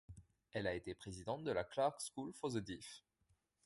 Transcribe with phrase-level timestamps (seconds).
[0.51, 3.03] Elle a été présidente de la Clarke School for the Deaf.